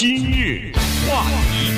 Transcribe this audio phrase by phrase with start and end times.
[0.00, 0.72] 今日
[1.06, 1.70] 话题，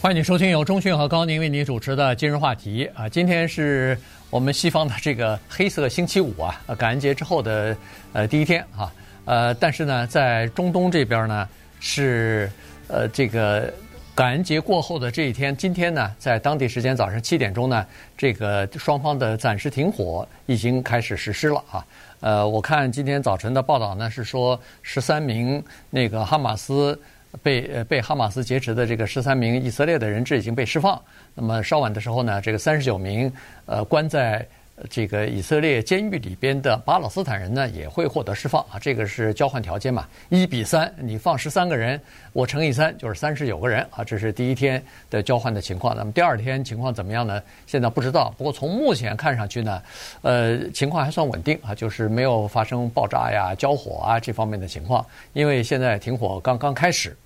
[0.00, 3.08] 欢迎你收听由钟讯和高宁为你主持的今日话题啊！
[3.08, 3.98] 今天是
[4.30, 7.76] 我们西方的这个黑色星期五啊，感恩节之后的
[8.12, 8.92] 呃第一天哈，
[9.24, 11.48] 呃，但是呢，在中东这边呢
[11.80, 12.48] 是
[12.86, 13.74] 呃这个。
[14.14, 17.84] 感恩节过后的这一天，今天呢，在当地时间早上七点钟呢，
[18.16, 21.84] 这个双方的暂时停火已经开始实施了啊。
[22.20, 26.98] 呃，我看今天早晨的报道呢，是说十三名那个哈马斯
[27.42, 31.00] 被呃被哈马斯劫持的这个十三名以色列的人质已经被释放。
[31.34, 33.32] 那么稍晚的时候呢，这个三十九名
[33.66, 34.46] 呃关在。
[34.90, 38.78] 这个以色列监狱里边的巴勒斯坦人呢，也会获得释放啊。
[38.78, 41.98] 这个是交换条件嘛，一比三，你放十三个人，
[42.34, 44.04] 我乘以三就是三十九个人啊。
[44.04, 45.96] 这是第一天的交换的情况。
[45.96, 47.42] 那么第二天情况怎么样呢？
[47.66, 48.34] 现在不知道。
[48.36, 49.82] 不过从目前看上去呢，
[50.20, 55.04] 呃，情况还算稳定啊，就是没有发生爆炸呀、交火啊这方面的情况。
[55.32, 57.16] 因为现在停火刚刚开始。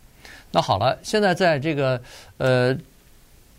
[0.53, 2.01] 那好了，现在在这个
[2.39, 2.79] 呃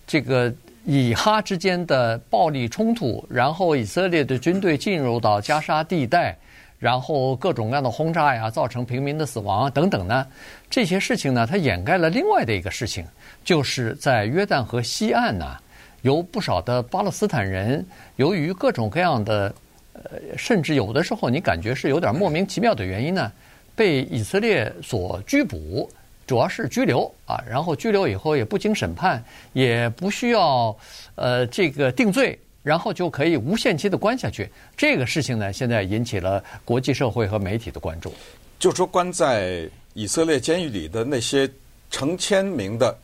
[0.07, 0.53] 这个。
[0.83, 6.35] 以哈之间的暴力冲突，然后以色列的军队进入到加沙地带，
[6.79, 10.25] 然后各种各样的轰炸呀，造成平民的死亡等等呢，
[10.69, 13.05] 这些事情呢，它掩盖了另外的一个事情，
[13.43, 15.55] 就是在约旦河西岸呢，
[16.01, 17.85] 有不少的巴勒斯坦人，
[18.15, 19.53] 由于各种各样的，
[19.93, 20.01] 呃，
[20.35, 23.31] 甚至有的时候你感觉是有点莫名其妙的原因呢，
[23.75, 25.87] 被以色列所拘捕。
[26.31, 30.73] 主要是拘留啊，然后拘留以后也不经审判，也不需要
[31.15, 34.49] 呃这个定罪，然后就可以无限期的关下去。
[34.77, 38.13] 这个事情呢，现在引起了国际社会和媒体的关注。
[38.59, 41.51] 就说关在以色列监狱里的那些
[41.89, 42.97] 成千名的，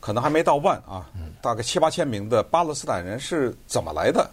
[0.00, 1.08] 可能还没到万啊，
[1.40, 4.28] 大概七八千名的巴勒斯坦人是怎么来的？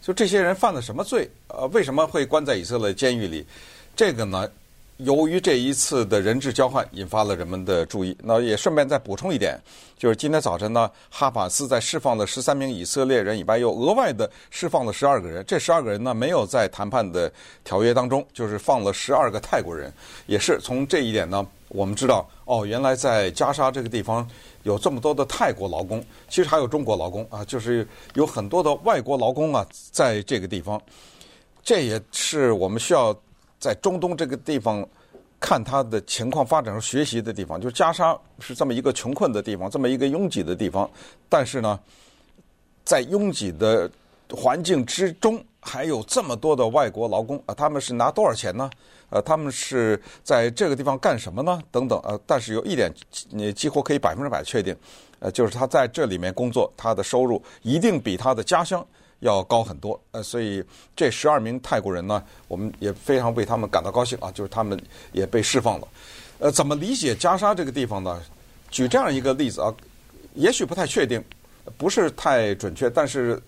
[0.00, 1.30] 就这些人犯了什么罪？
[1.46, 3.46] 呃，为什么会关在以色列监狱里？
[3.94, 4.50] 这个呢？
[4.98, 9.58] 由于这一次的人质交换引发了人们的注意，那也顺便再补充一点，
[9.98, 15.44] 就是今天早晨呢，哈马斯在释放了十三名以色列人以外，又额外的释放了十二个人。
[15.44, 17.32] 这十二个人呢，没有在谈判的
[17.64, 19.92] 条约当中，就是放了十二个泰国人。
[20.26, 24.28] 也是从这一点呢，我们知道哦，原来在加沙这个地方
[24.62, 30.80] 有这么多的泰国劳工，其实还有中国劳工啊，就是有很多的外国劳工啊，在这个地方。
[31.64, 33.12] 这也是我们需要。
[33.62, 34.84] 在中东这个地方
[35.38, 40.90] 看他的情况发展和学习的地方，就是加沙是这么一个穷困的地方，这么一个拥挤的地方。
[41.28, 41.78] 但是呢，
[42.84, 43.88] 在拥挤的
[44.32, 48.68] 环境之中，还有这么多的外国劳工啊，他们是拿多少钱呢？
[49.10, 51.62] 呃，他们是在这个地方干什么呢？
[51.70, 52.92] 等等呃，但是有一点
[53.30, 54.76] 你几乎可以百分之百确定，
[55.20, 58.84] 呃，就是他在这里面工作，他的收入一定比他的家乡。
[59.22, 60.62] 要高很多，呃，所以
[60.96, 64.76] 这十二名泰国人呢，我们也非常为他们感到高兴啊，就是他们
[65.12, 65.88] 也被释放了。
[66.40, 68.20] 呃，怎么理解加沙这个地方呢？
[68.68, 69.72] 举这样一个例子啊，
[70.34, 71.22] 也许不太确定，
[71.78, 73.40] 不是太准确，但是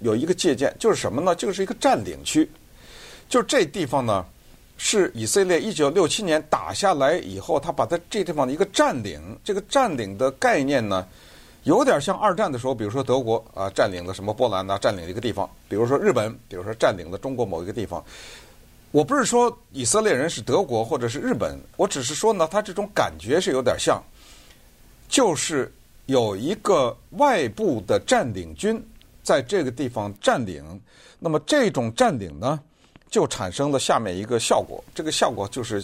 [0.00, 1.34] 有一个借鉴，就是什么呢？
[1.34, 2.46] 就是一个占领区，
[3.26, 4.22] 就这地方呢，
[4.76, 11.08] 是以色列一九六七年打下来以后，他把它这地方的一个占领，这个占领的概念呢。
[11.64, 18.04] 有点像二战的时候，比如说德国啊占领了什么波兰呐，占领了一个地方；比如说日本，比如说占领了中国某一个地方。
[18.90, 24.02] 我不是说以色列人是德国或者是日本，我只是说呢，他这种感觉是有点像，
[25.08, 25.72] 就是
[26.06, 28.84] 有一个外部的占领军
[29.22, 30.62] 在这个地方占领，
[31.18, 32.60] 那么这种占领呢，
[33.08, 35.82] 就产生了下面一个效果，这个效果就是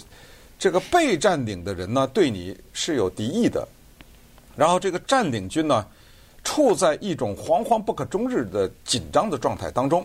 [0.58, 3.66] 这个被占领的人呢，对你是有敌意的。
[4.58, 5.86] 然后这个占领军呢，
[6.42, 10.04] 处在一种惶惶不可终日的紧张的状态当中，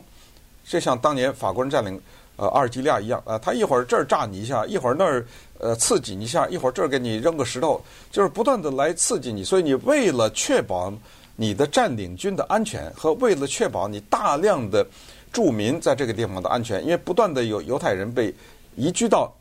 [0.64, 2.00] 就像当年法国人占领
[2.36, 5.26] 呃阿尔及利亚一样，呃，他一会儿这儿炸你一下，一会儿那儿
[5.58, 7.82] 呃刺激你一下，一会儿这儿给你扔个石头，
[8.12, 9.44] 就是不断的来刺激你。
[9.44, 10.94] 所以你为了确保
[11.36, 14.86] 你的占领军的安全和为了确保你大量的
[15.32, 18.32] 住民在这个地方的安全，因为不断的有犹太人被
[18.76, 19.34] 移居到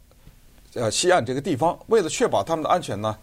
[0.72, 3.14] 呃西岸这个地方，为了确保他们的安全呢。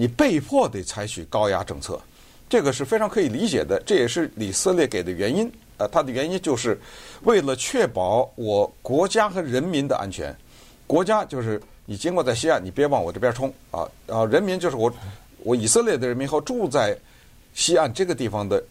[0.00, 2.00] 你被迫得采取高压政策，
[2.48, 3.78] 这个是非常可以理解的。
[3.84, 5.52] 这也是以色列给的原因。
[5.76, 6.80] 呃，它的原因就是
[7.24, 10.34] 为了确保我国家和人民的安全。
[10.86, 13.86] 国家就是你经过在西岸，你别往我这边冲啊！
[14.06, 14.90] 然后人民就是我，
[15.40, 16.96] 我以色列的人民和住在
[17.52, 18.64] 西岸这个地方的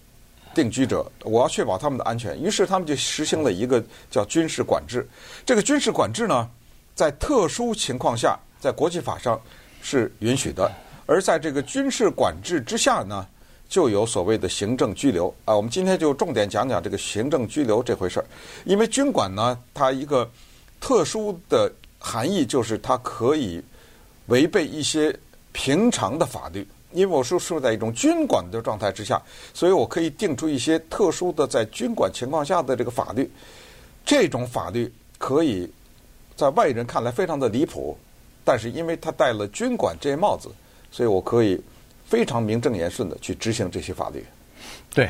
[0.55, 2.41] 定居者，我要确保他们的安全。
[2.41, 5.07] 于是他们就实行了一个叫军事管制。
[5.45, 6.49] 这个军事管制呢，
[6.95, 9.39] 在特殊情况下，在国际法上
[9.83, 10.71] 是允许的。
[11.09, 13.25] 而在这个军事管制之下呢，
[13.67, 15.55] 就有所谓的行政拘留啊。
[15.55, 18.25] 我们今天就重点讲讲这个行政拘留这回事儿。
[18.63, 20.29] 因为军管呢，它一个
[20.79, 23.59] 特殊的含义就是它可以
[24.27, 25.11] 违背一些
[25.51, 26.65] 平常的法律。
[26.91, 29.19] 因为我是处在一种军管的状态之下，
[29.51, 33.27] 所以我可以定出一些特殊的在军管情况下的这个法律。
[34.05, 35.67] 这种法律可以
[36.35, 37.97] 在外人看来非常的离谱，
[38.45, 40.49] 但是因为他戴了军管这帽子，
[40.91, 41.59] 所以我可以
[42.05, 44.23] 非常名正言顺的去执行这些法律。
[44.93, 45.09] 对，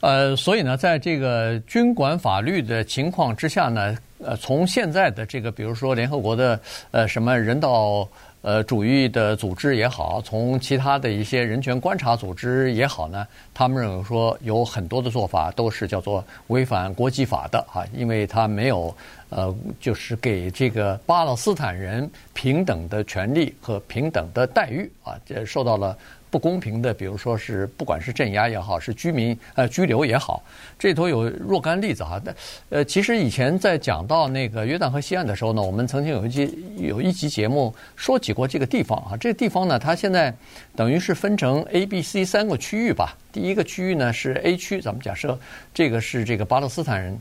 [0.00, 6.60] 呃，所以呢，在这个军管法律的情况之下呢，呃，从现在的这个，比如说联合国的
[6.90, 8.08] 呃什么人道。
[8.46, 18.94] 呃，主义的组织也好，从其他的一些人权观察组织也好呢，他们认为说有很多的做法都是叫做违反国际法的啊，因为他没有
[19.30, 25.98] 呃，就是给这个巴勒斯坦人平等的权利和平等的待遇啊，这受到了。
[26.30, 30.42] 不公平的，比如说是不管是镇压也好，是居民呃拘留也好，
[30.78, 32.20] 这里头有若干例子哈。
[32.24, 32.34] 那
[32.70, 39.16] 呃，其实以前在讲到那个约旦河西岸的时候呢，我们曾经有一集有一集节目说起过这个地方啊。
[39.16, 40.34] 这个地方呢，它现在
[40.74, 43.16] 等于是分成 A、B、C 三个区域吧。
[43.32, 45.38] 第一个区域呢是 A 区，咱们假设
[45.72, 47.18] 这个是这个巴勒斯坦人。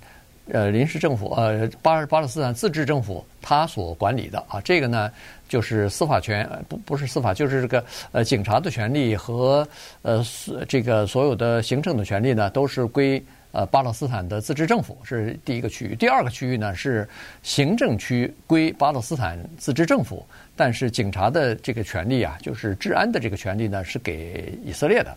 [0.51, 5.11] 呃，临时政府呃，巴巴勒斯坦自治政府他所管理的啊，这个呢
[5.49, 9.67] 就是司法权，不不是司法，就是这个呃警察的权利和
[10.03, 10.23] 呃
[10.67, 15.95] 这个所有的行政的权利呢，都是归呃巴勒斯坦的自治政府，是第一个区域。
[15.95, 17.07] 第二个区域呢是
[17.41, 20.23] 行政区归巴勒斯坦自治政府，
[20.55, 25.15] 但是警察的这个权利啊，就是治安的这个权利呢，是给以色列的。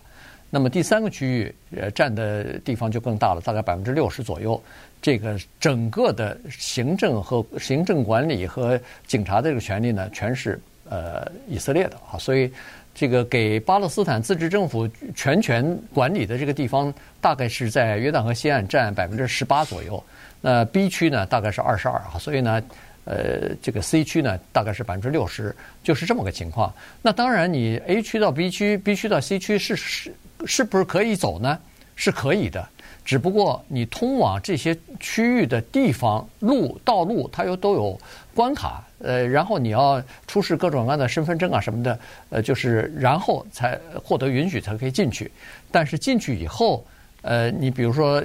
[0.50, 4.58] 那么第三个区域呃占的地方就更大了，大概百分之六十左右。
[5.00, 12.52] 这个整个的行政和行政管理和警察的这个权利呢，全是呃以色列的啊，所以
[12.94, 20.02] 这个给巴勒斯坦自治政府全权管理的这个地方，大概是在约旦河西岸占百分之十八左右。
[20.40, 22.62] 那 B 区呢，大概是二十二啊，所以呢，
[23.04, 26.72] 呃，这个 C 区呢，大概是百分之六十，就是这么个情况。
[27.02, 30.12] 那当然，你 A 区到 B 区，B 区到 C 区是是
[30.44, 31.58] 是不是可以走呢？
[31.96, 32.68] 是可以的。
[33.08, 37.98] 只不过你通往这些区域的地方路道路，它又都有
[38.34, 45.30] 关卡，呃，然后你要出示各种各样的身份证啊什么的，呃，就是然后才获得允许才可以进去。
[45.70, 46.84] 但是进去以后，
[47.22, 48.22] 呃，你比如说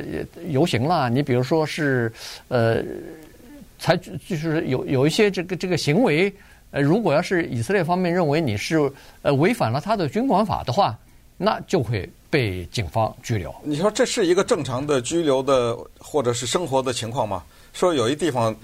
[0.50, 2.12] 游行啦，你比如说是
[2.50, 2.84] 呃，
[3.80, 6.30] 才就是有有一些这个这个行为，
[6.72, 8.92] 呃，如果要是以色列方面认为你是
[9.22, 11.00] 呃违反了他的军管法的话，
[11.38, 12.10] 那就会。
[12.34, 17.44] 被警方拘留，你说这是一个正常的拘留的或者是生活的情况吗？
[17.74, 18.56] 说有一地方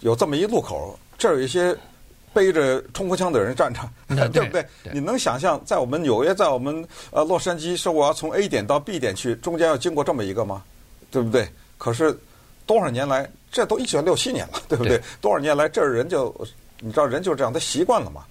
[0.00, 1.76] 有这么一路口，这儿有一些
[2.32, 3.80] 背着冲锋枪的人站着，
[4.32, 4.64] 对不对？
[4.82, 10.64] 对，你能想象在我们纽约，在我们呃洛杉矶，说我要从 A 点到 B 点去，中间要经过这么一个吗？
[11.10, 11.46] 对不对？
[11.76, 12.18] 可是
[12.64, 14.96] 多少年来，这都一九六七年了，对不对？
[14.96, 16.34] 对，多少年来，这儿人就
[16.80, 18.24] 你知道人就是这样，他习惯了嘛。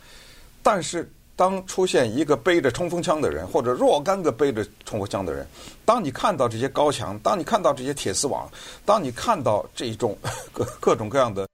[0.63, 1.07] 但是。
[1.37, 5.47] 当出现一个背着冲锋枪的人，或者若干个背着冲锋枪的人，
[5.85, 8.49] 当你看到这些高墙，当你看到这些铁丝网，
[8.83, 10.17] 当你看到这种
[10.51, 11.47] 各各种各样的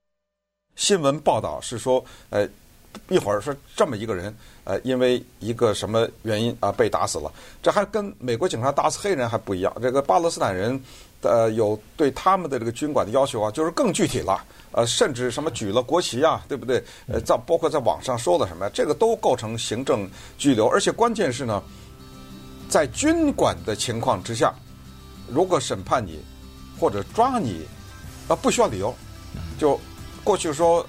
[0.77, 2.47] 新闻报道，是说，呃，
[3.09, 4.33] 一会儿说这么一个人，
[4.63, 7.29] 呃，因为一个什么原因啊被打死了，
[7.61, 9.75] 这还跟美国警察打死黑人还不一样。
[9.81, 10.81] 这个巴勒斯坦人，
[11.21, 14.41] 呃，有对他们的这个军管的要求啊，就是更具体了。
[14.73, 16.83] 呃，甚至什么举了国旗啊，对不对？
[17.07, 20.67] 呃，在包括在网上说了什么，这个都构成行政拘留。
[20.67, 21.61] 而且关键是呢，
[22.67, 24.51] 在军管的情况之下，
[25.27, 26.19] 如果审判你
[26.79, 27.67] 或者抓你，
[28.27, 28.91] 啊，不需要理由，
[29.59, 29.79] 就
[30.23, 30.83] 过去说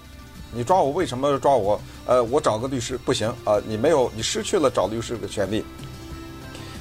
[0.51, 1.79] 你抓我为什么抓我？
[2.07, 5.63] 呃，我找个律师不行啊，你没有，你失去了找律师的权利。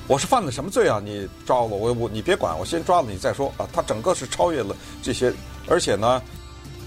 [0.08, 1.02] 我是犯了什么罪啊？
[1.04, 3.68] 你抓我，我我你别管，我先抓了你再说啊。
[3.74, 5.34] 他整个是超越了这些，
[5.68, 6.22] 而且呢。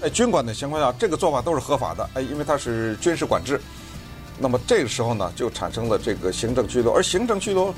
[0.01, 2.07] 哎，军管的情况下，这个做法都是合法的。
[2.13, 3.59] 哎，因为它是军事管制，
[4.37, 6.93] 那么这个时候呢，就产生了这个行政拘留。
[6.93, 7.73] 而行政拘留，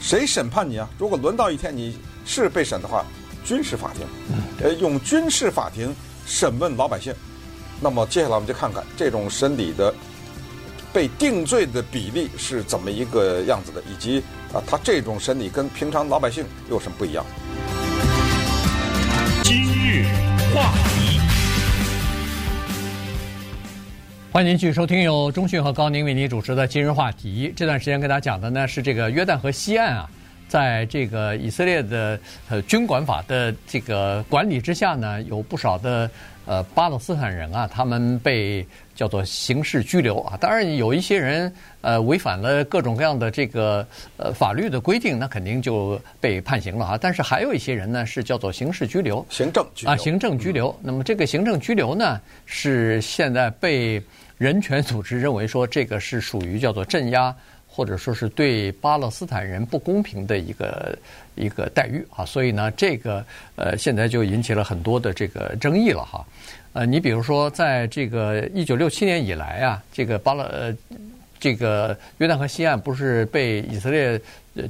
[0.00, 0.88] 谁审判你啊？
[0.98, 3.04] 如果轮到一天你是被审的话，
[3.44, 4.04] 军事法庭，
[4.60, 5.94] 呃，用军事法庭
[6.26, 7.14] 审问老百姓。
[7.80, 9.94] 那么接下来我们就看看这种审理的
[10.92, 14.22] 被定罪的比例是怎么一个样子的，以及
[14.52, 17.24] 啊，他这种审理跟平常老百姓有什么不一样？
[19.44, 20.04] 今日
[20.54, 20.74] 话
[24.32, 27.52] 欢迎您继续收听由中讯和高宁为您主持的今日话题。
[27.56, 30.08] 这段时间跟大家讲的呢是这个约旦河西岸啊，
[30.46, 32.16] 在这个以色列的
[32.48, 36.08] 呃军管法的这个管理之下呢，有不少的
[36.50, 38.66] 呃巴勒斯坦人啊，他们被
[38.96, 40.36] 叫做刑事拘留啊。
[40.40, 46.98] 当然有一些人呃违反了各种各样的这个呃法律的规定，那肯定就被判刑了啊。
[47.00, 50.76] 但是还有一些人呢是叫做刑事拘留，行政拘留啊，行政拘留。
[50.82, 54.02] 那么这个行政拘留呢是现在被。
[54.40, 57.36] 人权组织认为说这个是属于叫做镇压，
[57.70, 60.98] 或者说是对巴勒斯坦人不公平的一个
[61.36, 63.24] 一个待遇啊，所以呢，这个
[63.54, 66.26] 呃现在就引起了很多的这个争议了哈。
[66.72, 70.76] 呃，你比如说，在这个一九六七年以来啊，这个巴勒呃
[71.38, 74.20] 这个约旦河西岸不是被以色列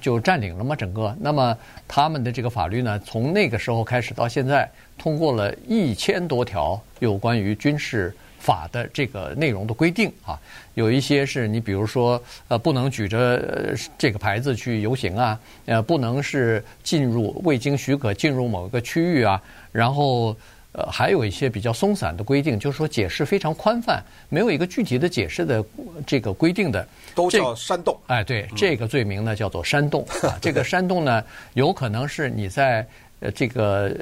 [0.01, 0.77] 就占领了吗？
[0.77, 1.57] 整个，那么
[1.89, 10.37] 他们的这个法律呢，从那个时候开始到现在，通过了一千多条有关于军事法的这个内容的规定啊，
[10.75, 20.37] 有一些是你比如说呃，不能举着这个牌子去游行啊，呃，不能是进入未经许可进入某一个区域啊，然后。
[20.73, 25.65] 呃，还有一些比较松散的规定，就是说解释非常宽泛，没有一个具体的解释的
[26.07, 27.99] 这个规定的，都叫煽动。
[28.07, 30.39] 哎，对，这个罪名呢叫做煽动啊。
[30.41, 32.87] 这个煽动呢，有可能是你在
[33.19, 33.93] 呃这个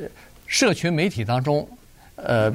[0.46, 1.66] 社群媒体当中，
[2.16, 2.52] 呃，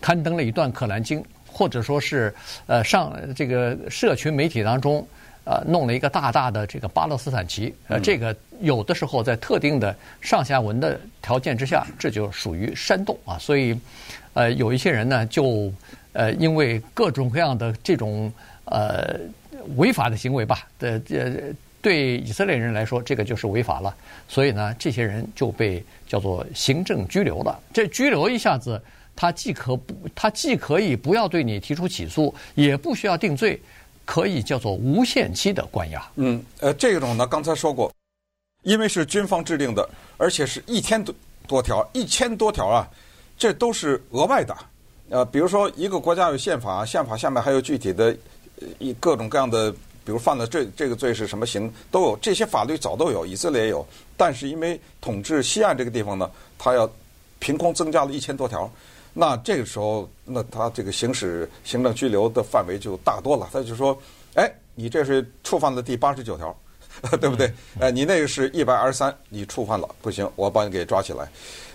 [0.00, 2.34] 刊登了一段《可兰经》，或者说是
[2.66, 5.06] 呃上这个社群媒体当中。
[5.48, 13.38] 呃，弄了一个大大的这个巴勒斯坦旗，呃，这个有的时候在特定的上下文的条件之下，这就属于煽动啊。
[13.38, 13.78] 所以，
[14.34, 15.72] 呃，有一些人呢，就
[16.14, 18.32] 呃，因为各种各样的这种
[18.64, 19.20] 呃
[19.76, 23.94] 违法的行为吧，的这对以色列人来说，这个就是违法了。
[24.26, 27.56] 所以呢，这些人就被叫做行政拘留了。
[27.72, 28.82] 这拘留一下子，
[29.16, 33.60] 他既可不，他既可以不要对你提出起诉，也不需要定罪。
[34.08, 36.08] 可以叫做无限期的关押。
[36.14, 37.92] 嗯，呃，这种呢，刚才说过，
[38.62, 41.12] 因为是军方制定的，而且是一千多
[41.48, 42.88] 多条，一千多条啊，
[43.36, 44.56] 这都是额外的。
[45.08, 48.16] 呃，比如说一个国家有宪法，宪法下面还有具体的，
[48.78, 49.72] 一各种各样的，
[50.04, 53.84] 比如犯了这这个罪是什么刑，都有这些法律早都有，以色列也有。
[54.16, 56.88] 但是因为统治西岸这个地方呢，他要
[57.40, 58.70] 凭空增加了一千多条。
[59.18, 63.48] 那这个时候，那他这个行使行政拘留的范围就大多了。
[63.50, 63.98] 他就说
[64.36, 66.54] ：“哎，你这是触犯了第八十九条，
[67.18, 67.50] 对不对？
[67.80, 71.26] 哎，你那个是一百二十三，你触犯了，不行，我把你给抓起来。”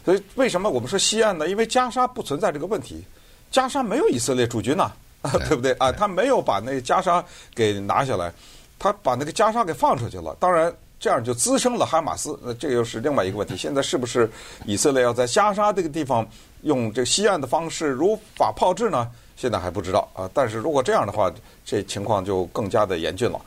[0.06, 1.48] 所以为什么我们说西岸呢？
[1.50, 3.04] 因为加沙不存在这个问题，
[3.50, 4.92] 加沙没有以色列驻军呐，
[5.50, 5.72] 对不对？
[5.80, 8.32] 啊，他没有把那个加沙给拿下来，
[8.78, 10.38] 他把那个加沙给放出去了。
[10.40, 13.58] 当然，这样就滋生了哈马斯，那这又是另外一个问题。
[13.58, 14.30] 现在是不是
[14.66, 16.26] 以色列要在加沙这个地方？
[16.62, 19.10] 用这个西岸的方式如法炮制呢？
[19.36, 20.30] 现在还不知道啊。
[20.32, 21.34] 但是如果这样的话，
[21.66, 23.42] 这情况就更加的严峻了。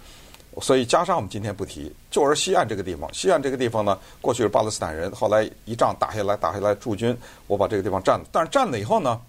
[0.61, 8.27] 所以加沙我们今天不提，就是西岸这个地方，西岸这个地方呢，过去是巴勒斯坦人，后来一仗打下来，打下来驻军，我把这个地方占了。
[8.33, 9.21] 但是占了以后呢，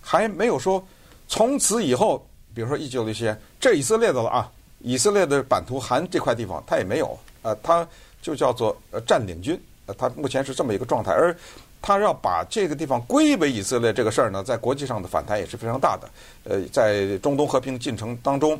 [0.00, 0.84] 还没有说
[1.28, 4.50] 从此以后，比如说一九六七年，这以色列的了啊，
[4.80, 7.86] 以色列的版图含这块地方，它也没有，呃，它
[8.20, 11.36] 就叫做呃占领军，呃，它目前是这么一个状态，而。
[11.84, 16.08] 他要把这个地方归为以色列这个事儿呢，在国际上的反弹也是非常大的。
[16.44, 18.56] 呃，在中东和平进程当中，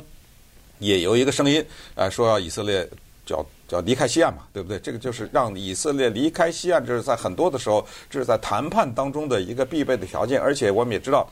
[0.79, 2.85] 也有一个声音，呃，说要以色列
[3.25, 4.77] 叫叫离开西岸嘛，对不对？
[4.77, 10.41] 这个就是让以色列离开西岸，这是在很多的时候，这是在谈判当中的一个必备的条件。
[10.41, 11.25] 而且我们也知道，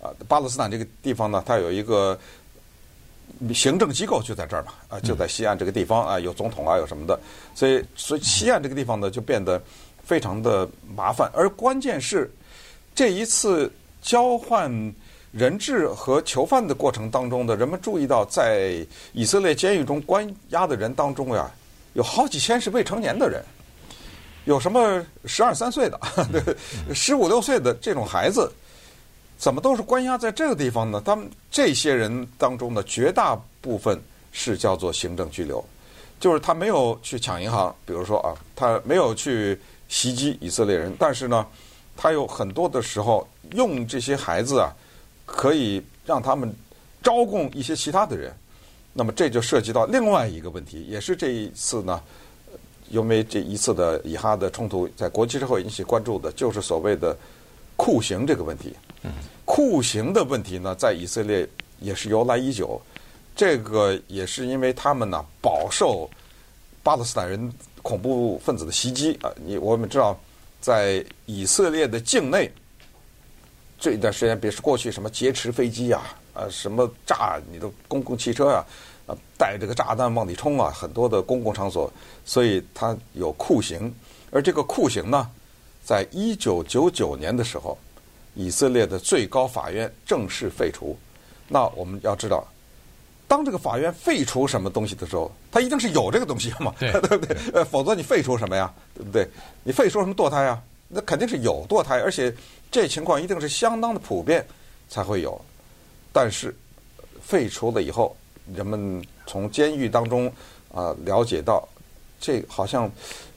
[0.00, 2.18] 啊，巴勒斯坦这个地方呢，它有一个
[3.52, 7.18] 行政机构就在这儿嘛，啊，就在西岸这个地方啊，有总统啊，有什么的，
[7.54, 9.60] 所以所以西岸这个地方呢，就变得。
[10.06, 12.30] 非常的麻烦，而关键是
[12.94, 13.72] 这一次
[14.02, 14.70] 交换
[15.32, 21.50] 人质和囚犯的过程当中的人们注意到，在以色列监狱中关押的人当中呀，
[21.94, 23.42] 有好几千是未成年的人，
[24.44, 25.98] 有什么十二三岁的、
[26.92, 28.52] 十五六岁的这种孩子，
[29.38, 31.02] 怎么都是关押在这个地方呢？
[31.04, 34.00] 他们这些人当中的绝大部分
[34.32, 35.64] 是叫做行政拘留，
[36.18, 39.58] 就是他没有去抢银行，比如说啊，他没有去。
[39.86, 41.46] 袭击以色列人，但是呢，
[41.94, 44.72] 他有很多的时候用这些孩子啊，
[45.26, 46.52] 可以让他们
[47.02, 48.34] 招供一些其他的人。
[48.94, 52.00] 那么这就涉及到另外一个问题，也是这一次呢，
[52.88, 57.16] 因为这一次的以哈的冲突在国际社会引起关注的，就是所谓的
[57.76, 58.74] 酷刑这个问题。
[59.44, 61.48] 酷刑的问题呢，在以色列
[61.80, 62.80] 也是由来已久，
[63.36, 66.08] 这个也是因为他们呢饱受
[66.82, 67.52] 巴勒斯坦人。
[67.84, 69.30] 恐怖分子的袭击啊！
[69.44, 70.18] 你我们知道，
[70.58, 72.50] 在以色列的境内，
[73.78, 78.64] 这一段时间，别是过去什么劫持飞机啊，啊，什么炸你的公共汽车啊，
[79.06, 81.92] 啊，带这个炸弹往里冲啊，很多的公共场所，
[82.24, 83.94] 所以它有酷刑。
[84.30, 85.30] 而这个酷刑呢，
[85.84, 87.76] 在一九九九年的时候，
[88.34, 90.96] 以色列的最高法院正式废除。
[91.46, 92.46] 那我们要知道。
[93.26, 97.36] 当这个法院废除什么东西的时候，它一定是有这个东西嘛，对， 对不对？
[97.52, 98.72] 呃，否则你废除什么呀？
[98.94, 99.26] 对不对？
[99.62, 100.62] 你废除什么堕胎啊？
[100.88, 102.32] 那肯定是有堕胎，而且
[102.70, 104.46] 这情况一定是相当的普遍
[104.88, 105.40] 才会有。
[106.12, 106.54] 但是
[107.20, 108.14] 废除了以后，
[108.54, 110.28] 人们从监狱当中
[110.72, 111.66] 啊、呃、了解到，
[112.20, 112.90] 这好像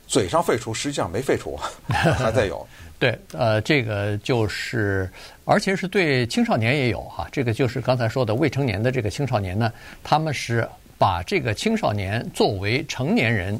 [0.07, 2.65] 嘴上废除，实际上没废除， 还在有。
[2.99, 5.07] 对，呃，这个就是，
[5.45, 7.27] 而且是对青少年也有哈。
[7.31, 9.71] 这个就是刚才说的未成年的这个青少年呢，
[10.03, 13.59] 他们是把这个青少年作为成年人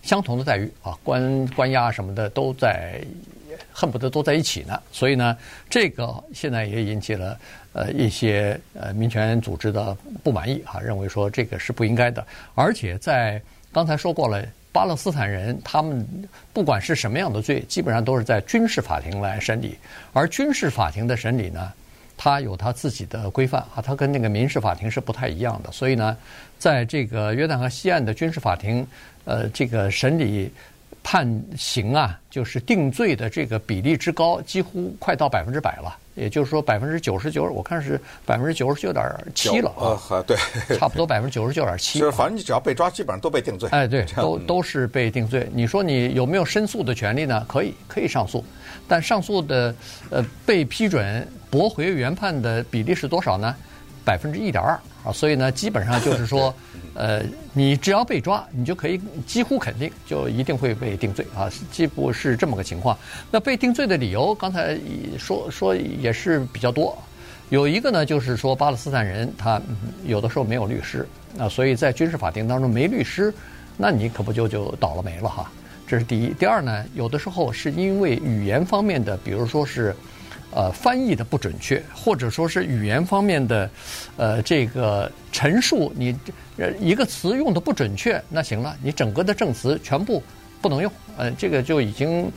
[0.00, 2.98] 相同的待遇啊，关关押什么的都在，
[3.70, 4.80] 恨不得都在一起呢。
[4.90, 5.36] 所以呢，
[5.68, 7.38] 这个现在也引起了
[7.74, 12.26] 呃一些呃民权组织的不满意啊，认为说这个是不应该的。
[12.54, 13.38] 而且在
[13.70, 14.42] 刚才说过了。
[14.72, 16.06] 巴勒斯坦人，他们
[16.52, 19.76] 不管是什么样的罪，基本上都是在军事法庭来审理。
[20.12, 21.72] 而军事法庭的审理呢，
[22.16, 25.72] 它有它自己的规范啊，它跟那个民事法庭是不太一样的。
[25.72, 26.16] 所以呢，
[26.58, 28.86] 在这个约旦河西岸的军事法庭，
[29.24, 30.52] 呃，这个审理。
[31.00, 35.96] 判刑啊，就是定罪的这个比例之高，几乎快到百分之百了。
[36.18, 39.96] 也就是说，百分之九十九，我看是百分之九十九点七了啊。
[40.10, 40.36] 呃，对，
[40.76, 41.98] 差不多百分之九十九点七。
[41.98, 43.68] 就是反正你只要被抓，基本上都被定罪。
[43.70, 45.48] 哎，对，都都是被定罪。
[45.52, 47.44] 你说你有没有申诉的权利呢？
[47.48, 48.44] 可以，可以上诉，
[48.88, 49.74] 但上诉的
[50.10, 53.54] 呃被批准驳回原判的比例是多少呢？
[54.04, 54.78] 百分之一点二
[55.12, 56.54] 所以呢，基本上就是说，
[56.94, 57.22] 呃，
[57.52, 62.96] 你只要被抓，你就可以几乎肯定就一定会被定罪啊，几乎是这么个情况。
[63.30, 64.78] 那被定罪的理由，刚才
[65.18, 66.96] 说说也是比较多，
[67.50, 69.60] 有一个呢，就是说巴勒斯坦人他
[70.04, 71.06] 有的时候没有律师
[71.38, 73.32] 啊，所以在军事法庭当中没律师，
[73.76, 75.50] 那你可不就就倒了霉了哈。
[75.86, 76.34] 这是第一。
[76.34, 79.94] 第二呢，有的时候是因为语言方面的，比如说是。
[80.50, 83.70] 呃，翻译的不准确，或者说是语言方面的，
[84.16, 86.16] 呃，这个陈述你
[86.80, 90.22] 一个词用的不准确，那行了，你整个的证词全部
[90.62, 90.90] 不能用。
[91.18, 92.32] 呃，这个就已经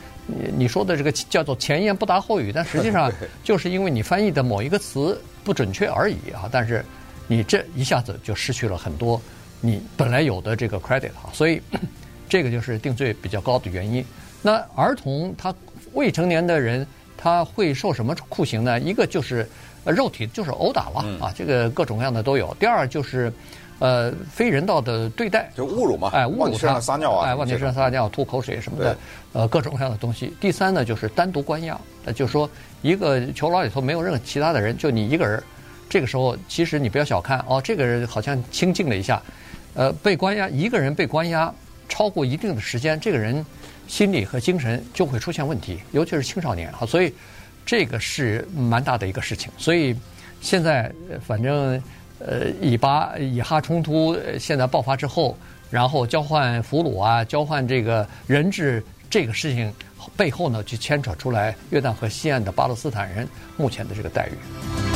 [0.58, 3.10] 你说的这个叫做前言不搭后语，但实际上
[3.42, 6.46] 就是因为你翻译的某一个词不准确而已啊。
[6.52, 6.84] 但是
[7.26, 9.20] 你这一下子就失去了很多
[9.62, 11.62] 你本来有的这个 credit 啊，所以
[12.28, 14.04] 这个就是定罪比较高的原因。
[14.42, 15.54] 那儿童他
[15.94, 16.86] 未成年的人。
[17.22, 18.80] 他会受什么酷刑呢？
[18.80, 19.48] 一个就是
[19.84, 22.52] 肉体，就是殴打了啊，这个各种各样的都有。
[22.58, 23.32] 第二就是，
[23.78, 28.98] 呃，非人道的对待，就侮辱嘛，哎，侮辱他，撒尿啊，哎，往你身上撒尿、吐口水什么的，
[29.34, 30.34] 呃，各种各样的东西。
[30.40, 32.50] 第三呢，就是单独关押，呃，就是说
[32.82, 35.40] 一个囚牢里头没有任何其他的人，就你一个人。
[35.88, 39.22] 这个时候，其实你不要小看哦，这个人好像清静了一下，
[39.74, 41.54] 呃，被关押一个人被关押
[41.88, 43.46] 超过一定的时间，这个人。
[43.86, 47.12] 心理和精神就会出现问题，尤其是青少年哈，所以
[47.64, 49.50] 这个是蛮大的一个事情。
[49.58, 49.94] 所以
[50.40, 50.90] 现在
[51.24, 51.82] 反正
[52.18, 55.36] 呃以巴以哈冲突现在爆发之后，
[55.70, 59.72] 然后交换俘虏啊，交换这个人质这个事情
[60.16, 64.91] 背后呢，就牵扯出来约旦河西岸的巴勒斯坦人目前的这个待遇。